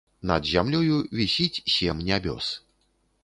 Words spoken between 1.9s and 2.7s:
нябёс.